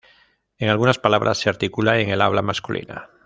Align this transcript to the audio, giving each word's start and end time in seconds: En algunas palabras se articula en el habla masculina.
En 0.57 0.69
algunas 0.69 0.97
palabras 0.97 1.37
se 1.37 1.47
articula 1.49 1.99
en 1.99 2.09
el 2.09 2.21
habla 2.23 2.41
masculina. 2.41 3.07